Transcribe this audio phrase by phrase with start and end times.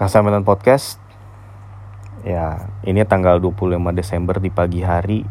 [0.00, 0.96] Kasamilan Podcast.
[2.24, 5.28] Ya ini tanggal 25 Desember di pagi hari.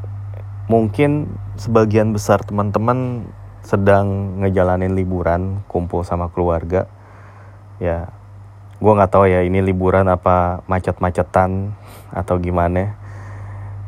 [0.69, 1.25] Mungkin
[1.57, 3.25] sebagian besar teman-teman
[3.65, 6.85] sedang ngejalanin liburan Kumpul sama keluarga.
[7.81, 8.13] Ya
[8.77, 11.73] gue nggak tahu ya ini liburan apa macet-macetan
[12.13, 12.93] atau gimana.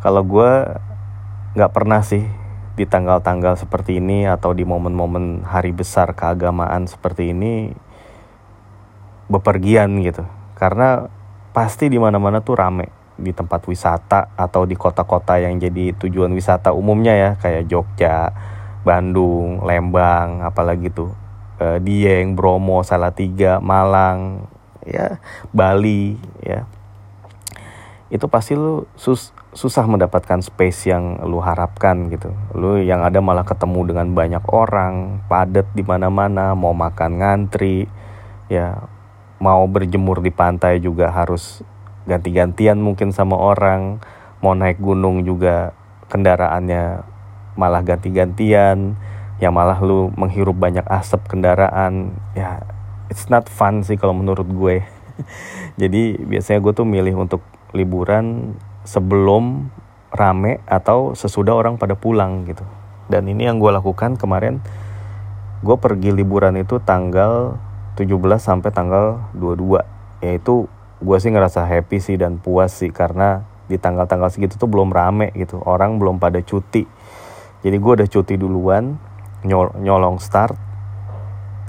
[0.02, 0.66] Kalau gue
[1.62, 2.26] nggak pernah sih
[2.74, 7.70] di tanggal-tanggal seperti ini atau di momen-momen hari besar keagamaan seperti ini
[9.30, 11.10] bepergian gitu karena
[11.58, 12.94] pasti di mana-mana tuh rame.
[13.18, 17.30] Di tempat wisata atau di kota-kota yang jadi tujuan wisata umumnya ya.
[17.42, 18.30] Kayak Jogja,
[18.86, 21.10] Bandung, Lembang, apalagi tuh.
[21.58, 24.46] Eh, Dieng, Bromo, Salatiga, Malang,
[24.86, 25.18] ya
[25.50, 26.70] Bali, ya.
[28.14, 32.34] Itu pasti lu sus susah mendapatkan space yang lu harapkan gitu.
[32.54, 37.86] Lu yang ada malah ketemu dengan banyak orang, padat di mana-mana, mau makan ngantri,
[38.50, 38.91] ya
[39.42, 41.66] mau berjemur di pantai juga harus
[42.06, 43.98] ganti-gantian mungkin sama orang.
[44.46, 45.74] Mau naik gunung juga
[46.14, 47.02] kendaraannya
[47.58, 48.94] malah ganti-gantian.
[49.42, 52.14] Ya malah lu menghirup banyak asap kendaraan.
[52.38, 52.62] Ya
[53.10, 54.86] it's not fun sih kalau menurut gue.
[55.82, 57.42] Jadi biasanya gue tuh milih untuk
[57.74, 58.54] liburan
[58.86, 59.74] sebelum
[60.14, 62.64] rame atau sesudah orang pada pulang gitu.
[63.10, 64.62] Dan ini yang gue lakukan kemarin.
[65.66, 67.58] Gue pergi liburan itu tanggal
[68.02, 70.66] 17 sampai tanggal 22 yaitu
[71.02, 75.34] gue sih ngerasa happy sih dan puas sih karena di tanggal-tanggal segitu tuh belum rame
[75.34, 75.62] gitu.
[75.64, 76.86] Orang belum pada cuti.
[77.62, 78.98] Jadi gue udah cuti duluan
[79.46, 80.58] nyol nyolong start.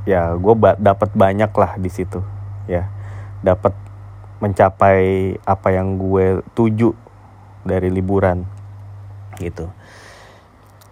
[0.09, 2.21] Ya gue ba dapat banyak lah di situ
[2.67, 2.89] ya.
[3.41, 3.73] Dapat
[4.43, 6.91] mencapai apa yang gue tuju
[7.63, 8.43] dari liburan
[9.39, 9.71] gitu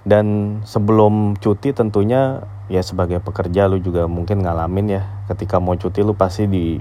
[0.05, 2.41] dan sebelum cuti tentunya
[2.73, 6.81] ya sebagai pekerja lu juga mungkin ngalamin ya ketika mau cuti lu pasti di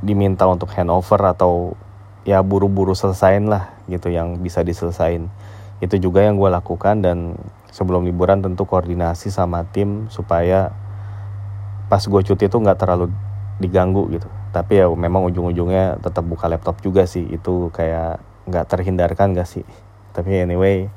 [0.00, 1.74] diminta untuk handover atau
[2.24, 5.28] ya buru-buru selesain lah gitu yang bisa diselesain.
[5.80, 7.34] Itu juga yang gue lakukan dan
[7.72, 10.72] sebelum liburan tentu koordinasi sama tim supaya
[11.88, 13.10] pas gue cuti itu nggak terlalu
[13.58, 14.28] diganggu gitu.
[14.54, 19.64] Tapi ya memang ujung-ujungnya tetap buka laptop juga sih itu kayak nggak terhindarkan gak sih?
[20.10, 20.90] Tapi anyway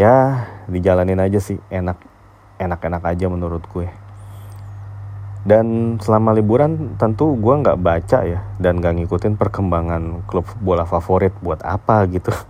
[0.00, 1.58] ya dijalanin aja sih.
[1.68, 1.98] Enak
[2.56, 3.88] enak-enak aja menurut gue.
[5.46, 8.40] Dan selama liburan tentu gue nggak baca ya.
[8.60, 12.30] Dan gak ngikutin perkembangan klub bola favorit buat apa gitu.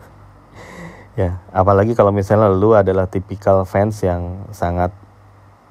[1.17, 4.93] Ya apalagi kalau misalnya lu adalah tipikal fans yang sangat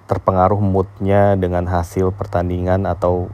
[0.10, 3.30] terpengaruh moodnya dengan hasil pertandingan atau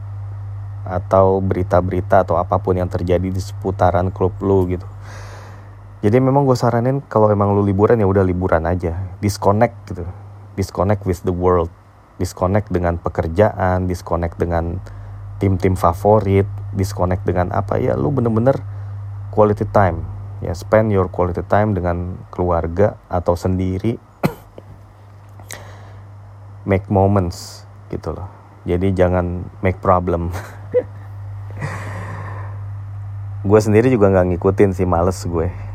[0.84, 4.84] atau berita-berita atau apa pun yang terjadi di seputaran klub lu gitu
[6.02, 8.98] jadi memang gue saranin kalau emang lu liburan ya udah liburan aja.
[9.22, 10.02] Disconnect gitu.
[10.58, 11.70] Disconnect with the world,
[12.18, 14.82] disconnect dengan pekerjaan, disconnect dengan
[15.38, 18.58] tim-tim favorit, disconnect dengan apa ya lu bener-bener
[19.30, 20.02] quality time.
[20.42, 23.94] Ya spend your quality time dengan keluarga atau sendiri.
[26.68, 27.62] Make moments
[27.94, 28.26] gitu loh.
[28.66, 30.30] Jadi jangan make problem.
[33.46, 35.71] Gue sendiri juga nggak ngikutin sih males gue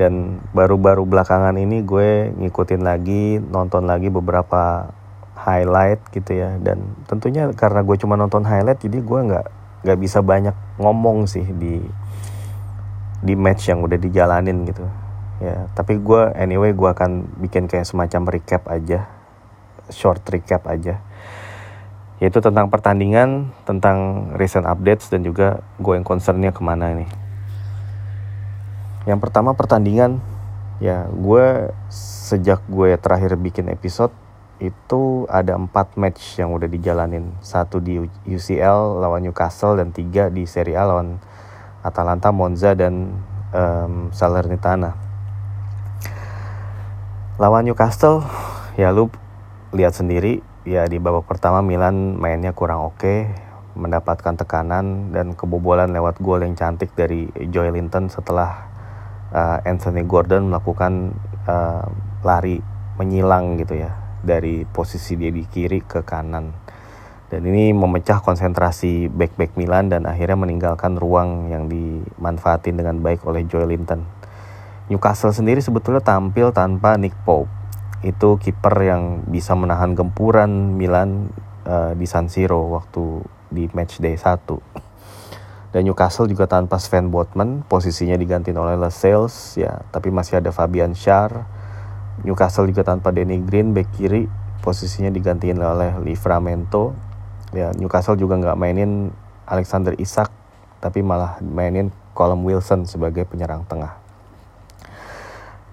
[0.00, 4.88] dan baru-baru belakangan ini gue ngikutin lagi nonton lagi beberapa
[5.36, 6.56] highlight gitu ya.
[6.56, 9.46] Dan tentunya karena gue cuma nonton highlight jadi gue nggak
[9.84, 11.84] nggak bisa banyak ngomong sih di
[13.20, 14.88] di match yang udah dijalanin gitu.
[15.44, 19.04] Ya tapi gue anyway gue akan bikin kayak semacam recap aja
[19.92, 21.04] short recap aja.
[22.24, 27.29] Yaitu tentang pertandingan tentang recent updates dan juga gue yang concernnya ke mana nih
[29.10, 30.22] yang pertama pertandingan
[30.78, 31.74] ya gue
[32.30, 34.14] sejak gue terakhir bikin episode
[34.62, 40.46] itu ada empat match yang udah dijalanin satu di UCL lawan Newcastle dan tiga di
[40.46, 41.18] Serie A lawan
[41.80, 43.16] Atalanta, Monza dan
[43.56, 44.92] um, Salernitana.
[47.40, 48.20] Lawan Newcastle
[48.76, 49.08] ya lu
[49.72, 53.32] lihat sendiri ya di babak pertama Milan mainnya kurang oke
[53.74, 58.69] mendapatkan tekanan dan kebobolan lewat gol yang cantik dari Joy Linton setelah
[59.34, 61.14] uh, Anthony Gordon melakukan
[61.46, 61.86] uh,
[62.22, 62.60] lari
[63.00, 66.52] menyilang gitu ya dari posisi dia di kiri ke kanan
[67.30, 73.46] dan ini memecah konsentrasi back-back Milan dan akhirnya meninggalkan ruang yang dimanfaatin dengan baik oleh
[73.46, 74.02] Joel Linton.
[74.90, 77.46] Newcastle sendiri sebetulnya tampil tanpa Nick Pope.
[78.02, 81.30] Itu kiper yang bisa menahan gempuran Milan
[81.62, 84.89] uh, di San Siro waktu di match day 1
[85.70, 89.86] dan Newcastle juga tanpa Sven Botman posisinya diganti oleh Lascelles ya.
[89.94, 91.30] Tapi masih ada Fabian Schär
[92.26, 94.28] Newcastle juga tanpa Danny Green back kiri
[94.60, 96.92] posisinya digantiin oleh Livramento
[97.56, 99.08] ya Newcastle juga nggak mainin
[99.48, 100.28] Alexander Isak
[100.84, 103.96] tapi malah mainin Colin Wilson sebagai penyerang tengah.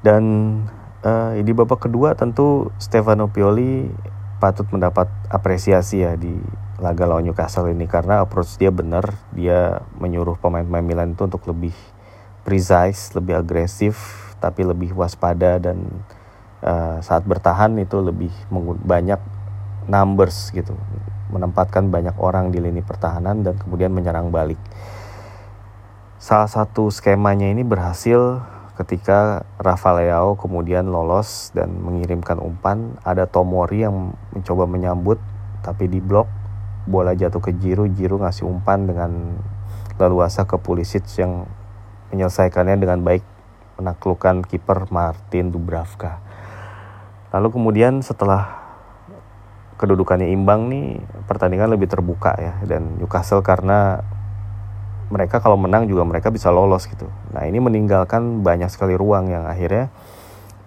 [0.03, 0.23] Dan
[1.03, 3.87] uh, di babak kedua tentu Stefano Pioli
[4.37, 6.37] patut mendapat apresiasi ya di
[6.77, 11.73] laga lawan Newcastle ini karena approach dia benar, dia menyuruh pemain-pemain Milan itu untuk lebih
[12.45, 13.97] precise, lebih agresif,
[14.37, 15.89] tapi lebih waspada dan
[16.61, 18.29] uh, saat bertahan itu lebih
[18.85, 19.17] banyak
[19.89, 20.77] numbers gitu,
[21.33, 24.61] menempatkan banyak orang di lini pertahanan dan kemudian menyerang balik.
[26.21, 28.41] Salah satu skemanya ini berhasil
[28.77, 35.17] ketika Rafa Leao kemudian lolos dan mengirimkan umpan, ada Tomori yang mencoba menyambut
[35.65, 36.29] tapi di blok
[36.87, 39.11] bola jatuh ke Jiru, Jiru ngasih umpan dengan
[39.99, 41.43] leluasa ke Pulisic yang
[42.15, 43.21] menyelesaikannya dengan baik
[43.77, 46.23] menaklukkan kiper Martin Dubravka.
[47.35, 48.65] Lalu kemudian setelah
[49.77, 50.97] kedudukannya imbang nih
[51.29, 54.01] pertandingan lebih terbuka ya dan Newcastle karena
[55.07, 57.07] mereka kalau menang juga mereka bisa lolos gitu.
[57.31, 59.93] Nah ini meninggalkan banyak sekali ruang yang akhirnya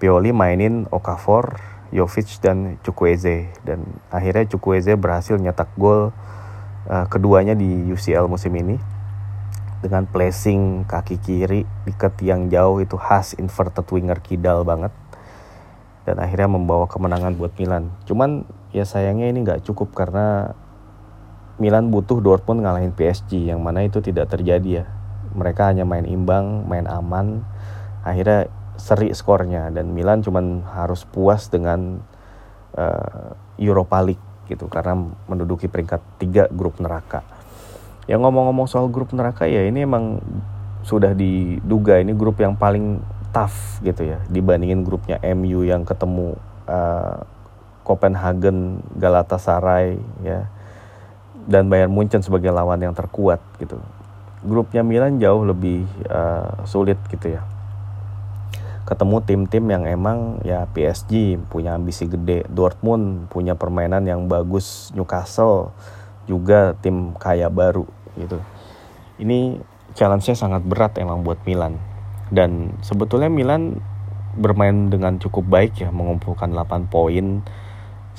[0.01, 1.61] Pioli mainin Okafor,
[1.91, 3.83] Jovic dan Chukwueze dan
[4.15, 6.15] akhirnya Chukwueze berhasil nyetak gol
[6.87, 8.79] uh, keduanya di UCL musim ini
[9.81, 11.93] dengan placing kaki kiri di
[12.29, 14.93] yang jauh itu khas inverted winger kidal banget
[16.05, 17.93] dan akhirnya membawa kemenangan buat Milan.
[18.05, 20.57] Cuman ya sayangnya ini nggak cukup karena
[21.61, 24.85] Milan butuh Dortmund ngalahin PSG yang mana itu tidak terjadi ya.
[25.37, 27.45] Mereka hanya main imbang, main aman.
[28.01, 28.49] Akhirnya
[28.81, 32.01] seri skornya dan Milan cuman harus puas dengan
[32.75, 34.97] uh, Europa League gitu karena
[35.29, 37.23] menduduki peringkat tiga grup neraka.
[38.09, 40.19] Yang ngomong-ngomong soal grup neraka ya ini emang
[40.81, 46.35] sudah diduga ini grup yang paling tough gitu ya dibandingin grupnya MU yang ketemu
[46.67, 47.23] uh,
[47.85, 50.49] Copenhagen, Galatasaray ya
[51.47, 53.79] dan Bayern Munchen sebagai lawan yang terkuat gitu.
[54.41, 57.45] Grupnya Milan jauh lebih uh, sulit gitu ya.
[58.91, 65.71] Ketemu tim-tim yang emang ya PSG punya ambisi gede, Dortmund punya permainan yang bagus, Newcastle
[66.27, 67.87] juga tim kaya baru
[68.19, 68.43] gitu.
[69.23, 69.63] Ini
[69.95, 71.79] challenge-nya sangat berat emang buat Milan.
[72.35, 73.79] Dan sebetulnya Milan
[74.35, 77.47] bermain dengan cukup baik ya, mengumpulkan 8 poin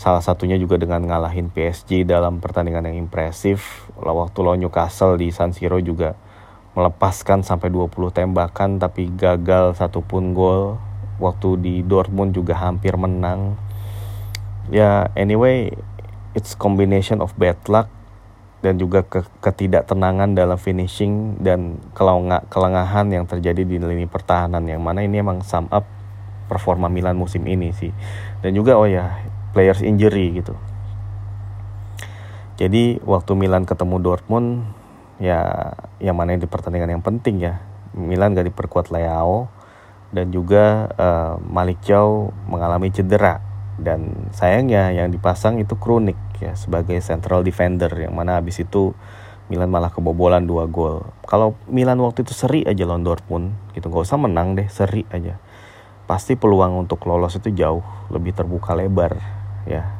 [0.02, 3.86] Salah satunya juga dengan ngalahin PSG dalam pertandingan yang impresif.
[4.00, 6.18] Waktu lawan Newcastle di San Siro juga
[6.72, 10.80] melepaskan sampai 20 tembakan tapi gagal satupun gol.
[11.22, 13.54] Waktu di Dortmund juga hampir menang.
[14.74, 15.70] Ya anyway,
[16.34, 17.92] it's combination of bad luck
[18.62, 21.82] dan juga ke ketidaktenangan dalam finishing dan
[22.50, 25.86] kelengahan yang terjadi di lini pertahanan yang mana ini emang sum up
[26.46, 27.94] performa Milan musim ini sih.
[28.42, 29.22] Dan juga oh ya,
[29.54, 30.58] players injury gitu.
[32.58, 34.81] Jadi waktu Milan ketemu Dortmund
[35.22, 35.72] ya
[36.02, 37.62] yang mana di pertandingan yang penting ya.
[37.94, 39.52] Milan gak diperkuat Leao
[40.10, 43.40] dan juga uh, Malik Chow mengalami cedera.
[43.82, 48.94] Dan sayangnya yang dipasang itu Kronik ya sebagai central defender yang mana habis itu
[49.48, 51.04] Milan malah kebobolan dua gol.
[51.28, 53.92] Kalau Milan waktu itu seri aja lawan Dortmund gitu.
[53.92, 55.36] Nggak usah menang deh seri aja.
[56.08, 59.18] Pasti peluang untuk lolos itu jauh lebih terbuka lebar
[59.68, 59.92] ya.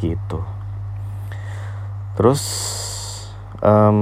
[0.00, 0.40] Gitu.
[2.14, 2.42] Terus
[3.64, 3.98] um,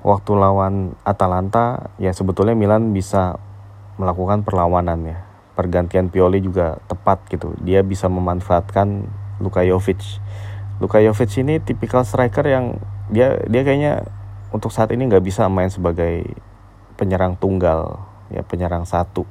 [0.00, 3.36] waktu lawan Atalanta ya sebetulnya Milan bisa
[4.00, 5.18] melakukan perlawanan ya.
[5.52, 7.52] Pergantian Pioli juga tepat gitu.
[7.60, 9.04] Dia bisa memanfaatkan
[9.42, 10.22] Luka Jovic.
[10.78, 12.78] Luka Jovic ini tipikal striker yang
[13.10, 14.06] dia dia kayaknya
[14.54, 16.24] untuk saat ini nggak bisa main sebagai
[16.94, 17.98] penyerang tunggal
[18.30, 19.26] ya penyerang satu.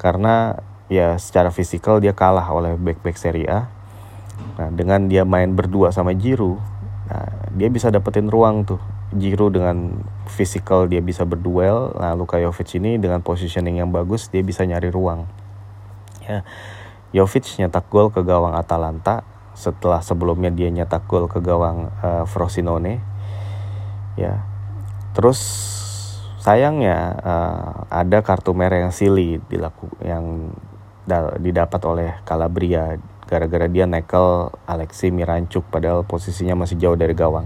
[0.00, 0.56] Karena
[0.88, 3.68] ya secara fisikal dia kalah oleh back-back Serie A.
[4.56, 6.56] Nah, dengan dia main berdua sama Jiru,
[7.10, 8.80] nah, dia bisa dapetin ruang tuh.
[9.14, 11.96] Jiru dengan physical dia bisa berduel.
[11.96, 15.24] Nah, Luka Jovic ini dengan positioning yang bagus dia bisa nyari ruang.
[16.28, 16.44] Ya.
[17.16, 19.24] Jovic nyetak gol ke gawang Atalanta
[19.56, 23.00] setelah sebelumnya dia nyetak gol ke gawang uh, Frosinone.
[24.20, 24.44] Ya.
[25.16, 25.40] Terus
[26.38, 30.52] sayangnya uh, ada kartu merah yang silly dilaku yang
[31.40, 37.44] didapat oleh Calabria gara-gara dia nekel Alexi Mirancuk padahal posisinya masih jauh dari gawang.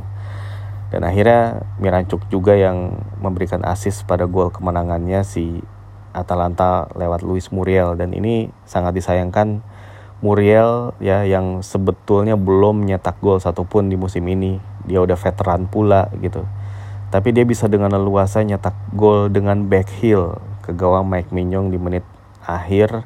[0.94, 5.58] Dan akhirnya Mirancuk juga yang memberikan asis pada gol kemenangannya si
[6.14, 9.64] Atalanta lewat Luis Muriel dan ini sangat disayangkan
[10.22, 14.62] Muriel ya yang sebetulnya belum nyetak gol satupun di musim ini.
[14.86, 16.46] Dia udah veteran pula gitu.
[17.10, 21.80] Tapi dia bisa dengan leluasa nyetak gol dengan back heel ke gawang Mike Mignon di
[21.80, 22.06] menit
[22.46, 23.02] akhir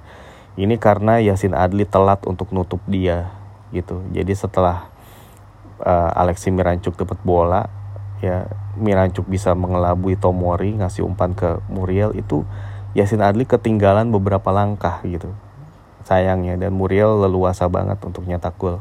[0.56, 3.28] ini karena Yasin Adli telat untuk nutup dia
[3.76, 4.00] gitu.
[4.08, 4.88] Jadi setelah
[5.84, 7.68] uh, Alexi Mirancuk dapat bola,
[8.25, 8.48] ya
[8.80, 12.48] Mirancuk bisa mengelabui Tomori ngasih umpan ke Muriel itu
[12.96, 15.36] Yasin Adli ketinggalan beberapa langkah gitu.
[16.08, 18.80] Sayangnya dan Muriel leluasa banget untuk nyetak gol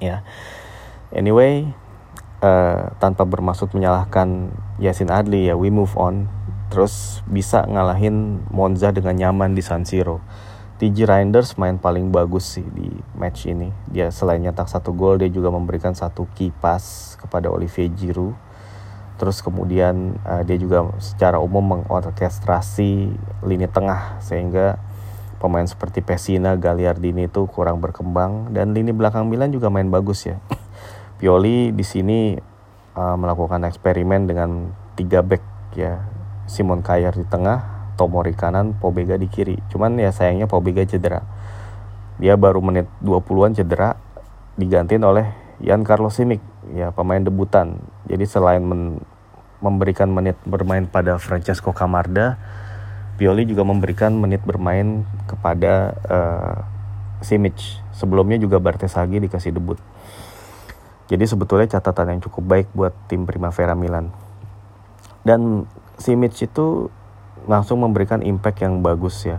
[0.00, 0.24] ya.
[1.12, 1.68] Anyway
[2.40, 4.48] uh, tanpa bermaksud menyalahkan
[4.80, 6.32] Yasin Adli ya we move on.
[6.72, 10.24] Terus bisa ngalahin Monza dengan nyaman di San Siro
[10.80, 12.88] TJ Reinders main paling bagus sih di
[13.18, 13.68] match ini.
[13.90, 18.34] Dia selain nyetak satu gol, dia juga memberikan satu key pass kepada Olivier Giroud.
[19.20, 23.12] Terus kemudian uh, dia juga secara umum mengorkestrasi
[23.46, 24.80] lini tengah sehingga
[25.38, 30.38] pemain seperti Pesina, Gagliardini itu kurang berkembang dan lini belakang Milan juga main bagus ya.
[31.18, 32.34] Pioli di sini
[32.94, 35.42] uh, melakukan eksperimen dengan tiga back
[35.74, 36.02] ya.
[36.46, 39.58] Simon Kjaer di tengah, Tomori kanan, Pobega di kiri.
[39.68, 41.22] Cuman ya sayangnya Pobega cedera.
[42.20, 43.96] Dia baru menit 20-an cedera
[44.56, 45.26] digantiin oleh
[45.62, 46.42] Jan Carlos Simic,
[46.74, 47.78] ya pemain debutan.
[48.10, 49.00] Jadi selain men
[49.62, 52.34] memberikan menit bermain pada Francesco Camarda,
[53.14, 56.56] Pioli juga memberikan menit bermain kepada uh,
[57.22, 57.54] Simic.
[57.94, 59.78] Sebelumnya juga Bartesaghi dikasih debut.
[61.06, 64.10] Jadi sebetulnya catatan yang cukup baik buat tim Primavera Milan.
[65.22, 65.70] Dan
[66.02, 66.90] Simic itu
[67.46, 69.38] langsung memberikan impact yang bagus ya.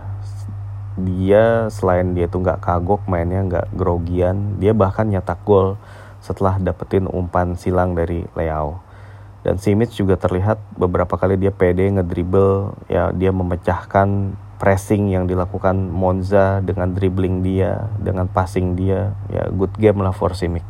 [0.94, 5.74] Dia selain dia tuh nggak kagok mainnya nggak grogian dia bahkan nyetak gol
[6.22, 8.80] setelah dapetin umpan silang dari Leao.
[9.44, 15.76] Dan Simic juga terlihat beberapa kali dia pede ngedribble ya dia memecahkan pressing yang dilakukan
[15.76, 19.12] Monza dengan dribbling dia dengan passing dia.
[19.28, 20.64] Ya good game lah for Simic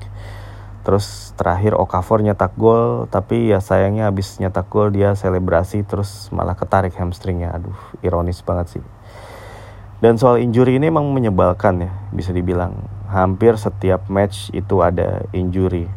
[0.85, 6.53] Terus terakhir Okafor nyetak gol, tapi ya sayangnya habis nyetak gol dia selebrasi terus malah
[6.53, 7.57] ketarik hamstringnya.
[7.57, 7.75] Aduh,
[8.05, 8.85] ironis banget sih.
[10.05, 12.77] Dan soal injury ini emang menyebalkan ya, bisa dibilang.
[13.09, 15.89] Hampir setiap match itu ada injury.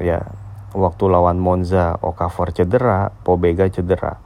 [0.00, 0.24] Ya,
[0.72, 4.16] waktu lawan Monza, Okafor cedera, Pobega cedera.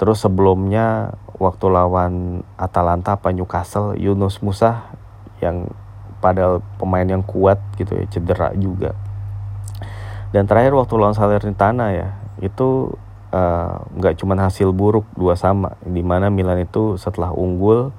[0.00, 4.88] Terus sebelumnya waktu lawan Atalanta apa Newcastle, Yunus Musa
[5.44, 5.68] yang
[6.24, 8.92] padahal pemain yang kuat gitu ya cedera juga
[10.30, 12.08] dan terakhir waktu lawan Salernitana ya
[12.40, 12.94] itu
[13.34, 17.92] eh, nggak uh, cuma hasil buruk dua sama di mana Milan itu setelah unggul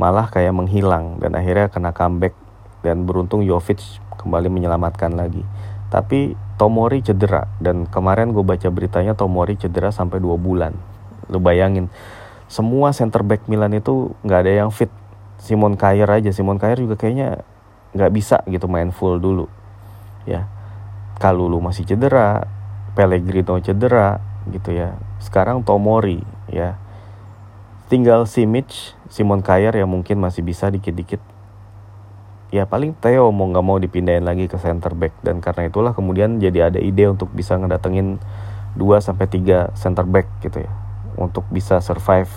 [0.00, 2.32] malah kayak menghilang dan akhirnya kena comeback
[2.80, 3.78] dan beruntung Jovic
[4.18, 5.44] kembali menyelamatkan lagi.
[5.92, 10.72] Tapi Tomori cedera dan kemarin gue baca beritanya Tomori cedera sampai dua bulan.
[11.28, 11.92] Lu bayangin
[12.48, 14.88] semua center back Milan itu nggak ada yang fit.
[15.42, 17.42] Simon Kjaer aja Simon Kjaer juga kayaknya
[17.92, 19.50] nggak bisa gitu main full dulu
[20.24, 20.48] ya
[21.20, 22.44] Kalulu masih cedera,
[22.92, 24.96] Pellegrino cedera gitu ya.
[25.22, 26.76] Sekarang Tomori ya.
[27.88, 31.20] Tinggal Simic, Simon Kjaer yang mungkin masih bisa dikit-dikit.
[32.52, 36.36] Ya paling Theo mau nggak mau dipindahin lagi ke center back dan karena itulah kemudian
[36.36, 38.20] jadi ada ide untuk bisa ngedatengin
[38.76, 40.72] 2 sampai 3 center back gitu ya
[41.16, 42.28] untuk bisa survive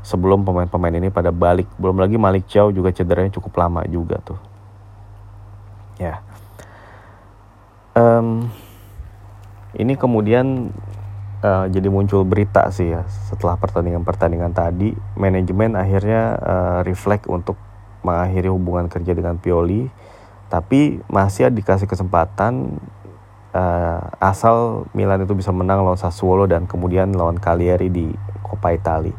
[0.00, 1.68] sebelum pemain-pemain ini pada balik.
[1.76, 4.40] Belum lagi Malik Chow juga cederanya cukup lama juga tuh.
[6.00, 6.24] Ya
[7.94, 8.50] um,
[9.78, 10.74] ini kemudian
[11.42, 17.54] uh, jadi muncul berita sih ya setelah pertandingan-pertandingan tadi manajemen akhirnya uh, reflect untuk
[18.02, 19.86] mengakhiri hubungan kerja dengan Pioli
[20.50, 22.82] tapi masih dikasih kesempatan
[23.54, 28.10] uh, asal Milan itu bisa menang lawan Sassuolo dan kemudian lawan Cagliari di
[28.42, 29.14] Coppa Italia.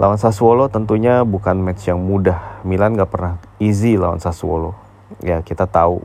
[0.00, 2.64] Lawan Sassuolo tentunya bukan match yang mudah.
[2.64, 4.76] Milan gak pernah easy lawan Sassuolo.
[5.20, 6.04] Ya kita tahu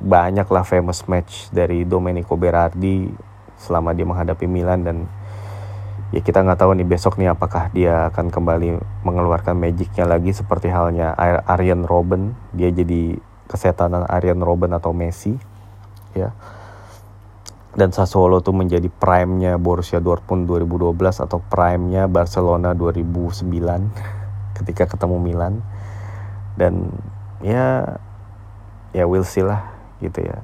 [0.00, 3.12] banyaklah famous match dari Domenico Berardi
[3.60, 5.04] selama dia menghadapi Milan dan
[6.10, 10.72] ya kita nggak tahu nih besok nih apakah dia akan kembali mengeluarkan magicnya lagi seperti
[10.72, 11.12] halnya
[11.44, 12.34] Arjen Robben.
[12.56, 15.36] Dia jadi kesetanan Arjen Robben atau Messi
[16.16, 16.32] ya.
[17.70, 23.46] Dan Sassuolo tuh menjadi prime-nya Borussia Dortmund 2012 atau prime-nya Barcelona 2009
[24.58, 25.62] ketika ketemu Milan.
[26.58, 26.90] Dan
[27.44, 27.94] ya
[28.90, 30.40] ya we'll see lah gitu ya.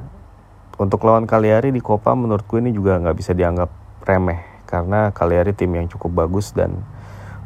[0.77, 3.73] Untuk lawan Cagliari di Coppa menurutku ini juga nggak bisa dianggap
[4.05, 6.85] remeh karena Cagliari tim yang cukup bagus dan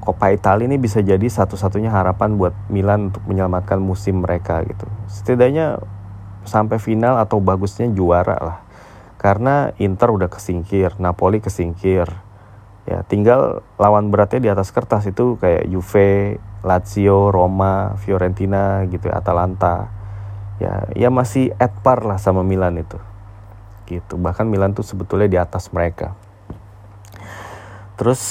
[0.00, 4.88] Coppa Italia ini bisa jadi satu-satunya harapan buat Milan untuk menyelamatkan musim mereka gitu.
[5.07, 5.79] Setidaknya
[6.49, 8.59] sampai final atau bagusnya juara lah.
[9.21, 12.09] Karena Inter udah kesingkir, Napoli kesingkir.
[12.88, 20.00] Ya, tinggal lawan beratnya di atas kertas itu kayak Juve, Lazio, Roma, Fiorentina gitu, Atalanta
[20.61, 23.00] ya ya masih at par lah sama Milan itu.
[23.88, 24.14] Gitu.
[24.14, 26.14] Bahkan Milan tuh sebetulnya di atas mereka.
[27.97, 28.23] Terus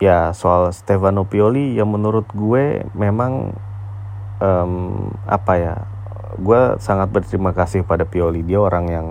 [0.00, 3.52] ya soal Stefano Pioli yang menurut gue memang
[4.40, 4.72] um,
[5.28, 5.74] apa ya
[6.40, 8.40] gue sangat berterima kasih pada Pioli.
[8.42, 9.06] Dia orang yang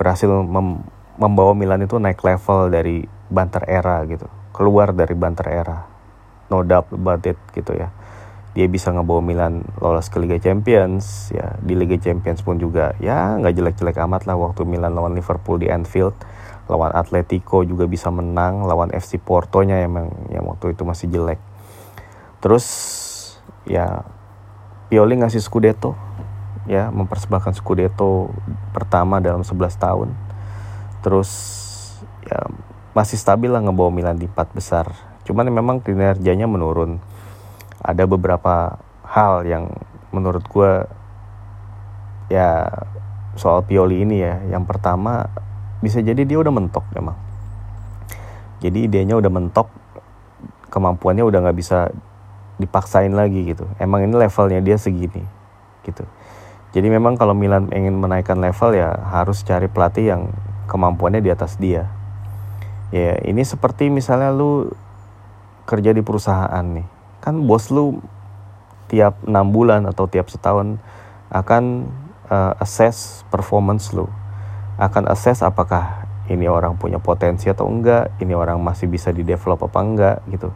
[0.00, 0.80] berhasil mem
[1.20, 4.26] membawa Milan itu naik level dari banter era gitu.
[4.56, 5.84] Keluar dari banter era.
[6.48, 7.92] No doubt about it gitu ya
[8.50, 13.38] dia bisa ngebawa Milan lolos ke Liga Champions ya di Liga Champions pun juga ya
[13.38, 16.14] nggak jelek-jelek amat lah waktu Milan lawan Liverpool di Anfield.
[16.70, 21.42] Lawan Atletico juga bisa menang lawan FC Porto nya emang yang waktu itu masih jelek.
[22.38, 22.66] Terus
[23.66, 24.06] ya
[24.86, 25.98] Pioli ngasih Scudetto
[26.70, 28.30] ya mempersembahkan Scudetto
[28.70, 30.14] pertama dalam 11 tahun.
[31.02, 31.30] Terus
[32.26, 32.38] ya
[32.94, 34.90] masih stabil lah ngebawa Milan di empat besar.
[35.26, 37.02] Cuman memang kinerjanya menurun
[37.80, 39.72] ada beberapa hal yang
[40.14, 40.72] menurut gue
[42.30, 42.68] ya
[43.34, 44.40] soal Pioli ini ya.
[44.52, 45.26] Yang pertama
[45.80, 47.16] bisa jadi dia udah mentok memang
[48.60, 49.72] jadi idenya udah mentok
[50.68, 51.88] kemampuannya udah nggak bisa
[52.60, 53.64] dipaksain lagi gitu.
[53.80, 55.24] Emang ini levelnya dia segini
[55.82, 56.04] gitu.
[56.70, 60.22] Jadi memang kalau Milan ingin menaikkan level ya harus cari pelatih yang
[60.68, 61.88] kemampuannya di atas dia.
[62.92, 64.70] Ya ini seperti misalnya lu
[65.64, 68.00] kerja di perusahaan nih kan bos lu
[68.90, 70.80] tiap enam bulan atau tiap setahun
[71.30, 71.86] akan
[72.26, 74.10] uh, assess performance lu.
[74.80, 79.66] Akan assess apakah ini orang punya potensi atau enggak ini orang masih bisa di develop
[79.66, 80.50] apa enggak gitu.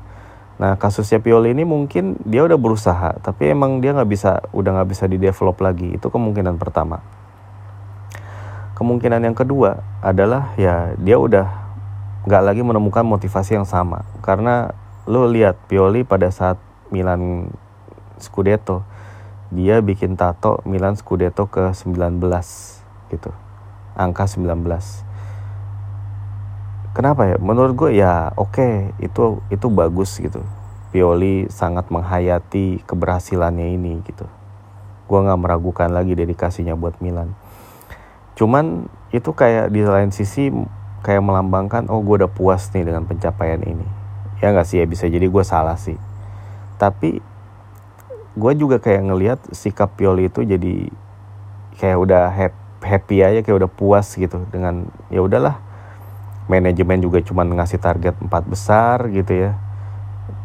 [0.59, 4.89] Nah kasusnya Pioli ini mungkin dia udah berusaha tapi emang dia nggak bisa udah nggak
[4.91, 5.95] bisa di develop lagi.
[5.95, 7.03] Itu kemungkinan pertama.
[8.75, 11.47] Kemungkinan yang kedua adalah ya dia udah
[12.25, 14.07] nggak lagi menemukan motivasi yang sama.
[14.23, 14.71] Karena
[15.05, 16.57] lo lihat Pioli pada saat
[16.89, 17.53] Milan
[18.17, 18.85] Scudetto.
[19.53, 22.21] Dia bikin tato Milan Scudetto ke 19
[23.13, 23.31] gitu.
[23.95, 25.05] Angka 19
[26.95, 27.37] kenapa ya?
[27.43, 30.41] Menurut gue ya oke okay, itu itu bagus gitu.
[30.95, 34.25] Pioli sangat menghayati keberhasilannya ini gitu.
[35.11, 37.35] Gue nggak meragukan lagi dedikasinya buat Milan.
[38.39, 40.51] Cuman itu kayak di lain sisi
[41.05, 44.04] kayak melambangkan oh gue udah puas nih dengan pencapaian ini
[44.43, 45.99] ya nggak sih ya bisa jadi gue salah sih
[46.81, 47.23] tapi
[48.35, 50.91] gue juga kayak ngelihat sikap Pioli itu jadi
[51.79, 52.25] kayak udah
[52.83, 55.63] happy aja kayak udah puas gitu dengan ya udahlah
[56.51, 59.51] manajemen juga cuma ngasih target empat besar gitu ya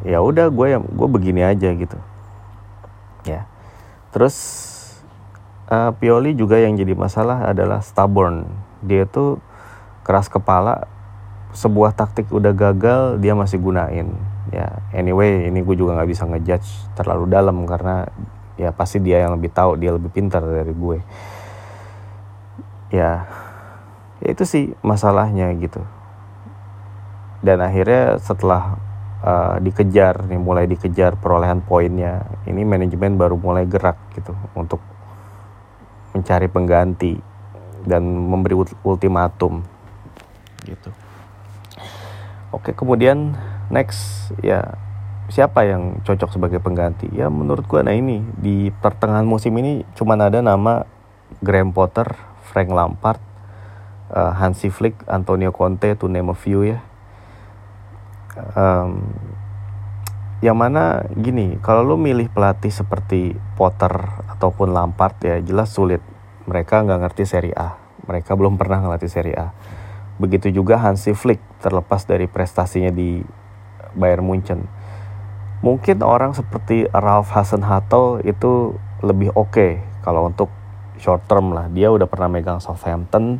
[0.05, 1.97] ya udah gue yang gue begini aja gitu
[3.25, 3.49] ya
[4.13, 4.37] terus
[5.69, 8.49] uh, Pioli juga yang jadi masalah adalah stubborn.
[8.83, 9.37] Dia tuh
[10.03, 10.89] keras kepala.
[11.49, 14.13] Sebuah taktik udah gagal dia masih gunain.
[14.49, 18.09] Ya anyway ini gue juga nggak bisa ngejudge terlalu dalam karena
[18.59, 20.97] ya pasti dia yang lebih tahu dia lebih pintar dari gue.
[22.89, 23.29] Ya,
[24.19, 25.85] ya itu sih masalahnya gitu.
[27.39, 28.75] Dan akhirnya setelah
[29.23, 34.83] uh, dikejar nih mulai dikejar perolehan poinnya ini manajemen baru mulai gerak gitu untuk
[36.11, 37.15] mencari pengganti
[37.87, 39.63] dan memberi ultimatum
[40.67, 40.91] gitu.
[42.49, 43.37] Oke, kemudian
[43.69, 44.73] next ya
[45.29, 47.05] siapa yang cocok sebagai pengganti?
[47.13, 50.89] Ya menurut gua nah ini di pertengahan musim ini cuma ada nama
[51.45, 52.09] Graham Potter,
[52.49, 53.21] Frank Lampard,
[54.09, 56.81] uh, Hansi Flick, Antonio Conte to name a few ya.
[58.57, 59.13] Um,
[60.39, 63.91] yang mana gini kalau lu milih pelatih seperti Potter
[64.31, 65.99] ataupun Lampard ya jelas sulit
[66.47, 67.75] mereka nggak ngerti Serie A
[68.07, 69.51] mereka belum pernah ngelatih Serie A
[70.19, 73.23] begitu juga Hansi Flick terlepas dari prestasinya di
[73.95, 74.67] Bayern Munchen
[75.63, 79.71] mungkin orang seperti Ralph Hasenhuttl itu lebih oke okay
[80.03, 80.51] kalau untuk
[80.99, 83.39] short term lah dia udah pernah megang Southampton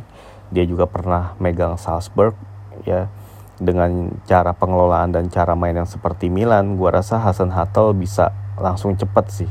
[0.50, 2.34] dia juga pernah megang Salzburg
[2.82, 3.06] ya
[3.60, 8.96] dengan cara pengelolaan dan cara main yang seperti Milan, gua rasa Hasan Hatel bisa langsung
[8.96, 9.50] cepat sih.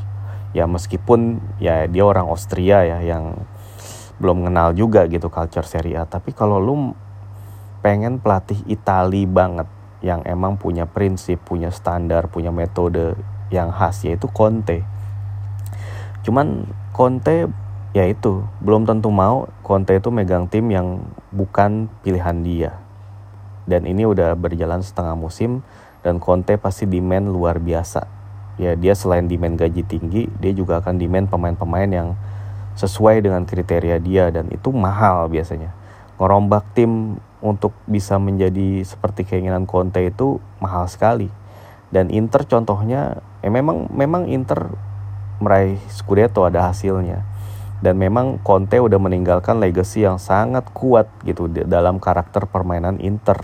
[0.52, 3.38] Ya meskipun ya dia orang Austria ya yang
[4.18, 6.10] belum kenal juga gitu culture Serie A.
[6.10, 6.98] Tapi kalau lu
[7.80, 9.68] pengen pelatih Itali banget
[10.00, 13.20] yang emang punya prinsip, punya standar, punya metode
[13.52, 14.84] yang khas yaitu Conte.
[16.24, 17.48] Cuman Conte
[17.92, 22.72] ya itu belum tentu mau Conte itu megang tim yang bukan pilihan dia
[23.70, 25.62] dan ini udah berjalan setengah musim
[26.02, 28.10] dan Conte pasti demand luar biasa.
[28.58, 32.10] Ya dia selain demand gaji tinggi, dia juga akan demand pemain-pemain yang
[32.74, 35.70] sesuai dengan kriteria dia dan itu mahal biasanya.
[36.18, 41.32] Ngerombak tim untuk bisa menjadi seperti keinginan Conte itu mahal sekali.
[41.90, 44.70] Dan Inter contohnya, eh memang memang Inter
[45.40, 47.26] meraih Scudetto ada hasilnya.
[47.80, 53.40] Dan memang Conte udah meninggalkan legacy yang sangat kuat gitu dalam karakter permainan Inter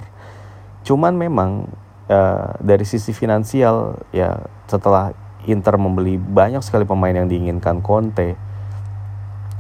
[0.85, 1.65] Cuman memang
[2.07, 4.37] uh, dari sisi finansial ya
[4.69, 5.17] setelah
[5.49, 8.37] Inter membeli banyak sekali pemain yang diinginkan Conte,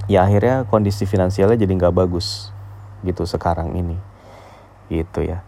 [0.05, 2.53] ya akhirnya kondisi finansialnya jadi nggak bagus.
[3.05, 4.01] gitu sekarang ini
[4.89, 5.41] gitu ya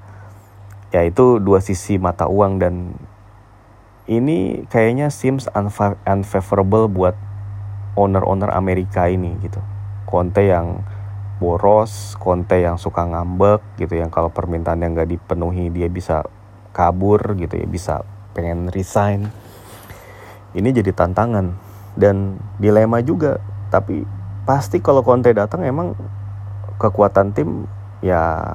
[0.91, 2.95] ya itu dua sisi mata uang dan
[4.07, 5.51] ini kayaknya seems
[6.07, 7.15] unfavorable buat
[7.99, 9.59] owner-owner Amerika ini gitu.
[10.07, 10.87] Conte yang
[11.43, 16.23] boros, Conte yang suka ngambek gitu yang kalau permintaan yang nggak dipenuhi dia bisa
[16.71, 19.27] kabur gitu ya, bisa pengen resign.
[20.55, 21.51] Ini jadi tantangan
[21.99, 23.43] dan dilema juga.
[23.67, 24.07] Tapi
[24.47, 25.99] pasti kalau Conte datang emang
[26.79, 27.67] kekuatan tim
[27.99, 28.47] ya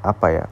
[0.00, 0.44] apa ya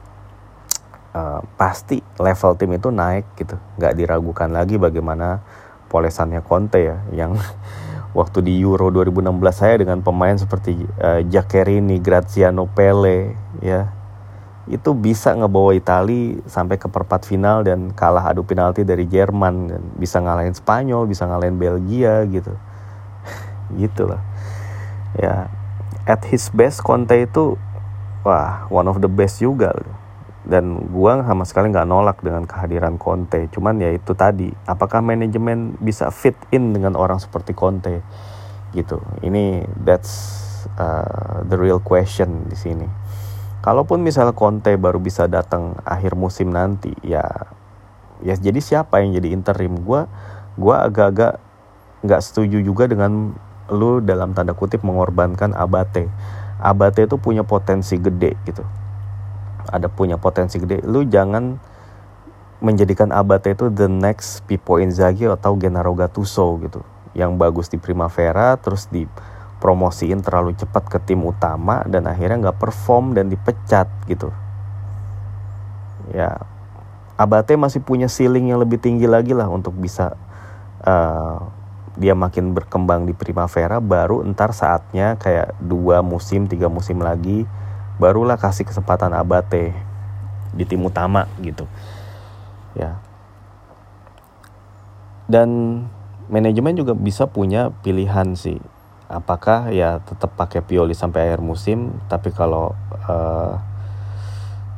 [1.13, 5.41] uh, pasti level tim itu naik gitu nggak diragukan lagi bagaimana
[5.89, 7.33] polesannya Conte ya yang
[8.17, 13.99] waktu di Euro 2016 saya dengan pemain seperti uh, Giaccherini, Graziano Pele ya
[14.69, 19.81] itu bisa ngebawa Itali sampai ke perempat final dan kalah adu penalti dari Jerman dan
[19.97, 22.53] bisa ngalahin Spanyol, bisa ngalahin Belgia gitu.
[23.81, 24.21] gitu lah.
[25.17, 25.49] Ya,
[26.05, 27.57] at his best Conte itu
[28.23, 29.75] wah, one of the best juga
[30.49, 33.51] dan gua sama sekali nggak nolak dengan kehadiran Conte.
[33.51, 38.01] Cuman ya itu tadi apakah manajemen bisa fit in dengan orang seperti Conte?
[38.71, 38.97] Gitu.
[39.21, 40.11] Ini that's
[40.79, 42.87] uh, the real question di sini.
[43.59, 47.23] Kalaupun misalnya Conte baru bisa datang akhir musim nanti ya
[48.23, 49.75] ya jadi siapa yang jadi interim?
[49.83, 50.07] Gua
[50.55, 51.37] gua agak-agak
[51.99, 53.35] nggak setuju juga dengan
[53.69, 56.09] lu dalam tanda kutip mengorbankan Abate
[56.59, 58.63] Abate itu punya potensi gede gitu.
[59.71, 60.83] Ada punya potensi gede.
[60.83, 61.55] Lu jangan
[62.59, 66.83] menjadikan Abate itu the next Pippo Inzaghi atau Gennaro Gattuso gitu.
[67.15, 73.15] Yang bagus di Primavera terus dipromosiin terlalu cepat ke tim utama dan akhirnya nggak perform
[73.15, 74.29] dan dipecat gitu.
[76.11, 76.43] Ya
[77.19, 80.15] Abate masih punya ceiling yang lebih tinggi lagi lah untuk bisa
[80.87, 81.58] uh,
[81.97, 87.49] dia makin berkembang di Primavera baru ntar saatnya kayak dua musim tiga musim lagi
[87.99, 89.75] barulah kasih kesempatan Abate
[90.53, 91.65] di tim utama gitu.
[92.77, 93.01] Ya.
[95.29, 95.83] Dan
[96.31, 98.57] manajemen juga bisa punya pilihan sih.
[99.09, 102.77] Apakah ya tetap pakai Pioli sampai akhir musim tapi kalau
[103.09, 103.57] uh,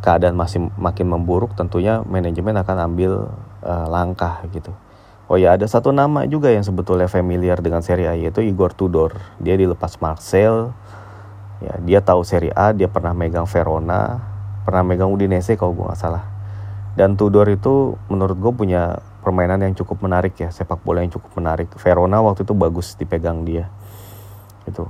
[0.02, 3.30] keadaan masih makin memburuk tentunya manajemen akan ambil
[3.62, 4.74] uh, langkah gitu
[5.32, 9.15] Oh ya ada satu nama juga yang sebetulnya familiar dengan Serie A yaitu Igor Tudor.
[9.39, 10.76] Dia dilepas Marcel.
[11.63, 14.20] Ya dia tahu Serie A dia pernah megang Verona
[14.67, 16.28] pernah megang Udinese kalau gue nggak salah.
[17.00, 21.32] Dan Tudor itu menurut gue punya permainan yang cukup menarik ya sepak bola yang cukup
[21.39, 21.72] menarik.
[21.80, 23.72] Verona waktu itu bagus dipegang dia.
[24.67, 24.84] Itu.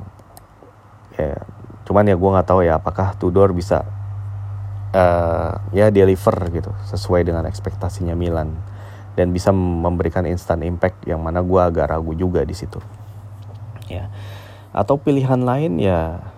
[1.22, 1.38] Ya
[1.86, 3.86] cuman ya gue nggak tahu ya apakah Tudor bisa
[4.98, 8.71] uh, ya deliver gitu sesuai dengan ekspektasinya Milan
[9.16, 12.80] dan bisa memberikan instant impact yang mana gue agak ragu juga di situ.
[13.92, 14.08] Ya.
[14.72, 16.32] Atau pilihan lain ya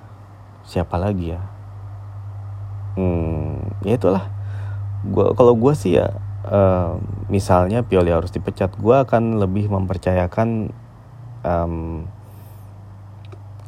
[0.66, 1.42] siapa lagi ya?
[2.98, 4.26] Hmm ya itulah.
[5.04, 6.16] Gua kalau gue sih ya
[6.48, 6.98] uh,
[7.30, 10.72] misalnya Pioli harus dipecat gue akan lebih mempercayakan
[11.44, 12.08] um,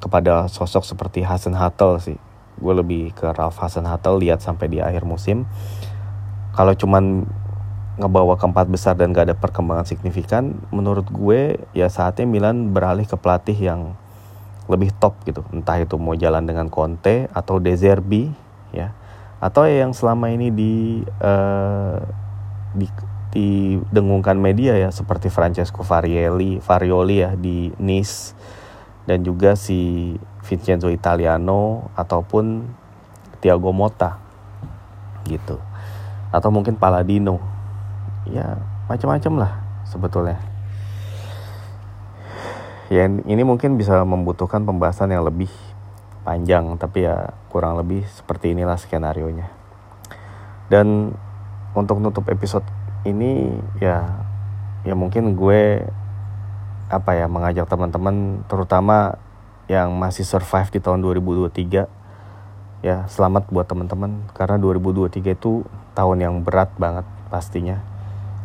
[0.01, 2.17] kepada sosok seperti Hasan Hatel sih.
[2.55, 5.45] Gue lebih ke Ralph Hasan Hatel lihat sampai di akhir musim.
[6.55, 7.27] Kalau cuman
[7.95, 13.15] ngebawa keempat besar dan gak ada perkembangan signifikan menurut gue ya saatnya Milan beralih ke
[13.15, 13.95] pelatih yang
[14.67, 15.45] lebih top gitu.
[15.53, 18.27] Entah itu mau jalan dengan Conte atau De Zerbi
[18.75, 18.91] ya.
[19.39, 20.73] Atau yang selama ini di
[21.21, 22.01] uh,
[22.75, 22.88] di
[23.36, 28.36] didengungkan media ya seperti Francesco Varioli Varioli ya di Nice.
[29.05, 30.12] Dan juga si
[30.43, 32.65] Vincenzo Italiano ataupun
[33.38, 34.17] Thiago Motta
[35.29, 35.62] gitu.
[36.34, 37.54] Atau mungkin Paladino
[38.29, 38.57] ya
[38.89, 39.51] macam-macam lah
[39.85, 40.39] sebetulnya.
[42.93, 45.49] Ya ini mungkin bisa membutuhkan pembahasan yang lebih
[46.25, 49.45] panjang tapi ya kurang lebih seperti inilah skenario nya
[50.73, 51.13] dan
[51.77, 52.65] untuk nutup episode
[53.05, 54.25] ini ya
[54.81, 55.85] ya mungkin gue
[56.89, 59.21] apa ya mengajak teman-teman terutama
[59.65, 64.29] yang masih survive di tahun 2023 ya selamat buat teman-teman.
[64.38, 65.65] Karena 2023 itu
[65.97, 67.81] tahun yang berat banget pastinya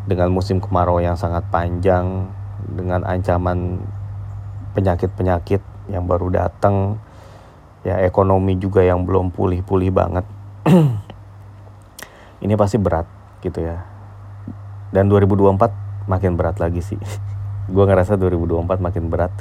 [0.09, 2.29] dengan musim kemarau yang sangat panjang
[2.65, 3.81] dengan ancaman
[4.73, 5.61] penyakit-penyakit
[5.91, 7.01] yang baru datang
[7.83, 10.27] ya ekonomi juga yang belum pulih-pulih banget.
[12.45, 13.09] Ini pasti berat
[13.45, 13.85] gitu ya.
[14.91, 17.01] Dan 2024 makin berat lagi sih.
[17.75, 19.33] Gue ngerasa 2024 makin berat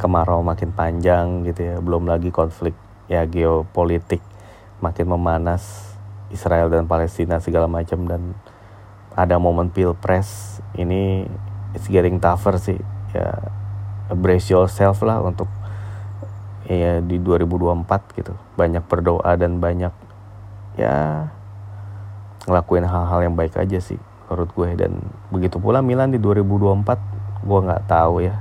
[0.00, 1.76] kemarau makin panjang gitu ya.
[1.80, 2.76] Belum lagi konflik
[3.10, 4.22] ya geopolitik
[4.82, 5.94] makin memanas
[6.32, 8.32] Israel dan Palestina segala macam dan
[9.16, 11.28] ada momen pilpres ini
[11.76, 12.80] it's getting tougher sih.
[13.12, 13.36] Ya
[14.12, 15.48] brace yourself lah untuk
[16.68, 18.32] ya di 2024 gitu.
[18.56, 19.92] Banyak berdoa dan banyak
[20.80, 21.28] ya
[22.48, 24.68] ngelakuin hal-hal yang baik aja sih menurut gue.
[24.76, 28.36] Dan begitu pula Milan di 2024 gue nggak tahu ya.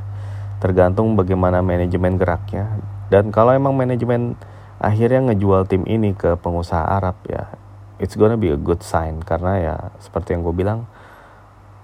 [0.62, 2.69] Tergantung bagaimana manajemen geraknya.
[3.12, 4.39] Dan kalau emang manajemen
[4.81, 7.53] akhirnya ngejual tim ini ke pengusaha Arab ya
[8.01, 10.89] it's gonna be a good sign karena ya seperti yang gue bilang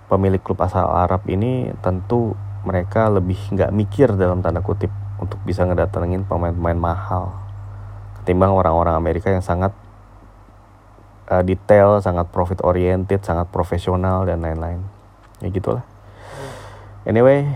[0.10, 2.34] pemilik klub asal Arab ini tentu
[2.66, 4.90] mereka lebih nggak mikir dalam tanda kutip
[5.22, 7.48] untuk bisa ngedatengin pemain-pemain mahal
[8.28, 9.72] ketimbang orang-orang Amerika yang sangat
[11.32, 14.84] uh, detail, sangat profit oriented, sangat profesional dan lain-lain.
[15.40, 15.88] Ya gitulah.
[17.08, 17.48] Anyway,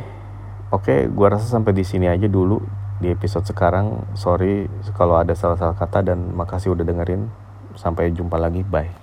[0.72, 2.64] oke, okay, gua rasa sampai di sini aja dulu
[3.04, 4.16] di episode sekarang.
[4.16, 7.28] Sorry kalau ada salah-salah kata dan makasih udah dengerin.
[7.82, 8.62] Sampai jumpa lagi.
[8.62, 9.01] Bye.